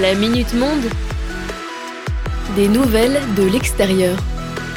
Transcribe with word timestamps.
La 0.00 0.14
Minute 0.14 0.54
Monde. 0.54 0.84
Des 2.56 2.66
nouvelles 2.66 3.20
de 3.36 3.42
l'extérieur. 3.42 4.16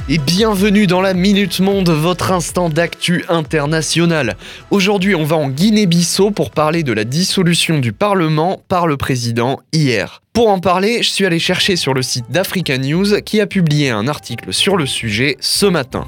Et 0.10 0.18
bienvenue 0.18 0.88
dans 0.88 1.00
la 1.00 1.14
Minute 1.14 1.62
Monde, 1.62 1.90
votre 1.90 2.34
instant 2.34 2.68
d'actu 2.68 3.24
international. 3.30 4.36
Aujourd'hui, 4.72 5.16
on 5.16 5.24
va 5.24 5.38
en 5.38 5.48
Guinée-Bissau 5.48 6.32
pour 6.32 6.52
parler 6.52 6.84
de 6.84 6.92
la 6.92 7.06
dissolution 7.06 7.80
du 7.80 7.94
Parlement 7.94 8.62
par 8.68 8.88
le 8.88 8.98
président 8.98 9.62
hier. 9.72 10.22
Pour 10.34 10.50
en 10.50 10.60
parler, 10.60 11.02
je 11.02 11.10
suis 11.10 11.26
allé 11.26 11.40
chercher 11.40 11.78
sur 11.78 11.94
le 11.94 12.02
site 12.02 12.26
d'Africa 12.30 12.78
News 12.78 13.22
qui 13.22 13.40
a 13.40 13.48
publié 13.48 13.92
un 13.92 14.10
article 14.10 14.52
sur 14.52 14.76
le 14.76 14.86
sujet 14.86 15.38
ce 15.40 15.66
matin. 15.66 16.06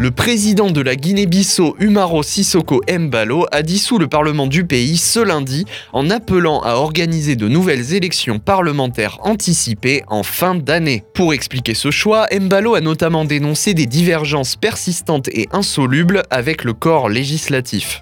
Le 0.00 0.12
président 0.12 0.70
de 0.70 0.80
la 0.80 0.94
Guinée-Bissau, 0.94 1.74
Umaro 1.80 2.22
Sissoko 2.22 2.82
Mbalo, 2.88 3.46
a 3.50 3.62
dissous 3.62 3.98
le 3.98 4.06
Parlement 4.06 4.46
du 4.46 4.64
pays 4.64 4.96
ce 4.96 5.18
lundi 5.18 5.64
en 5.92 6.08
appelant 6.08 6.60
à 6.60 6.74
organiser 6.74 7.34
de 7.34 7.48
nouvelles 7.48 7.94
élections 7.94 8.38
parlementaires 8.38 9.18
anticipées 9.22 10.04
en 10.06 10.22
fin 10.22 10.54
d'année. 10.54 11.02
Pour 11.14 11.34
expliquer 11.34 11.74
ce 11.74 11.90
choix, 11.90 12.28
Mbalo 12.32 12.76
a 12.76 12.80
notamment 12.80 13.24
dénoncé 13.24 13.74
des 13.74 13.86
divergences 13.86 14.54
persistantes 14.54 15.26
et 15.32 15.48
insolubles 15.50 16.22
avec 16.30 16.62
le 16.62 16.74
corps 16.74 17.08
législatif. 17.08 18.00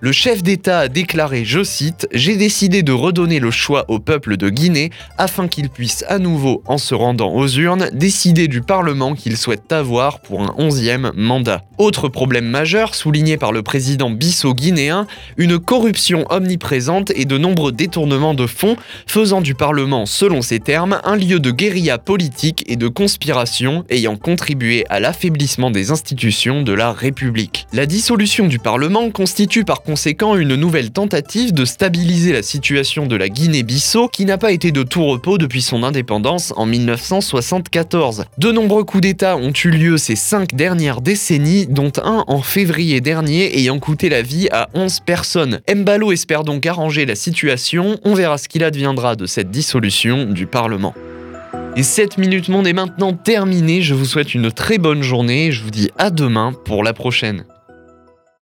Le 0.00 0.12
chef 0.12 0.44
d'État 0.44 0.78
a 0.78 0.88
déclaré, 0.88 1.44
je 1.44 1.64
cite, 1.64 2.06
J'ai 2.12 2.36
décidé 2.36 2.84
de 2.84 2.92
redonner 2.92 3.40
le 3.40 3.50
choix 3.50 3.84
au 3.88 3.98
peuple 3.98 4.36
de 4.36 4.48
Guinée 4.48 4.90
afin 5.18 5.48
qu'il 5.48 5.70
puisse 5.70 6.04
à 6.06 6.20
nouveau, 6.20 6.62
en 6.66 6.78
se 6.78 6.94
rendant 6.94 7.34
aux 7.34 7.48
urnes, 7.48 7.90
décider 7.92 8.46
du 8.46 8.60
Parlement 8.60 9.14
qu'il 9.14 9.36
souhaite 9.36 9.72
avoir 9.72 10.20
pour 10.20 10.42
un 10.42 10.54
onzième 10.56 11.10
mandat. 11.16 11.62
Autre 11.78 12.08
problème 12.08 12.44
majeur 12.44 12.94
souligné 12.94 13.38
par 13.38 13.50
le 13.50 13.62
président 13.64 14.08
Bissau-guinéen, 14.08 15.08
une 15.36 15.58
corruption 15.58 16.24
omniprésente 16.30 17.10
et 17.16 17.24
de 17.24 17.36
nombreux 17.36 17.72
détournements 17.72 18.34
de 18.34 18.46
fonds, 18.46 18.76
faisant 19.08 19.40
du 19.40 19.56
Parlement, 19.56 20.06
selon 20.06 20.42
ses 20.42 20.60
termes, 20.60 21.00
un 21.02 21.16
lieu 21.16 21.40
de 21.40 21.50
guérilla 21.50 21.98
politique 21.98 22.62
et 22.68 22.76
de 22.76 22.86
conspiration 22.86 23.84
ayant 23.90 24.16
contribué 24.16 24.84
à 24.90 25.00
l'affaiblissement 25.00 25.72
des 25.72 25.90
institutions 25.90 26.62
de 26.62 26.72
la 26.72 26.92
République. 26.92 27.66
La 27.72 27.86
dissolution 27.86 28.46
du 28.46 28.60
Parlement 28.60 29.10
constitue 29.10 29.64
par 29.64 29.82
conséquent 29.88 30.36
une 30.36 30.54
nouvelle 30.54 30.90
tentative 30.90 31.54
de 31.54 31.64
stabiliser 31.64 32.34
la 32.34 32.42
situation 32.42 33.06
de 33.06 33.16
la 33.16 33.30
Guinée-Bissau 33.30 34.08
qui 34.08 34.26
n'a 34.26 34.36
pas 34.36 34.52
été 34.52 34.70
de 34.70 34.82
tout 34.82 35.02
repos 35.02 35.38
depuis 35.38 35.62
son 35.62 35.82
indépendance 35.82 36.52
en 36.58 36.66
1974. 36.66 38.26
De 38.36 38.52
nombreux 38.52 38.84
coups 38.84 39.00
d'État 39.00 39.38
ont 39.38 39.50
eu 39.64 39.70
lieu 39.70 39.96
ces 39.96 40.14
cinq 40.14 40.54
dernières 40.54 41.00
décennies 41.00 41.66
dont 41.66 41.90
un 42.04 42.22
en 42.26 42.42
février 42.42 43.00
dernier 43.00 43.58
ayant 43.58 43.78
coûté 43.78 44.10
la 44.10 44.20
vie 44.20 44.50
à 44.52 44.68
11 44.74 45.00
personnes. 45.00 45.60
Mbalo 45.74 46.12
espère 46.12 46.44
donc 46.44 46.66
arranger 46.66 47.06
la 47.06 47.14
situation, 47.14 47.98
on 48.04 48.12
verra 48.12 48.36
ce 48.36 48.46
qu'il 48.46 48.64
adviendra 48.64 49.16
de 49.16 49.24
cette 49.24 49.50
dissolution 49.50 50.26
du 50.26 50.46
Parlement. 50.46 50.92
Et 51.76 51.82
7 51.82 52.18
minutes 52.18 52.50
monde 52.50 52.66
est 52.66 52.74
maintenant 52.74 53.14
terminée, 53.14 53.80
je 53.80 53.94
vous 53.94 54.04
souhaite 54.04 54.34
une 54.34 54.52
très 54.52 54.76
bonne 54.76 55.02
journée 55.02 55.46
et 55.46 55.52
je 55.52 55.64
vous 55.64 55.70
dis 55.70 55.88
à 55.96 56.10
demain 56.10 56.52
pour 56.66 56.84
la 56.84 56.92
prochaine. 56.92 57.46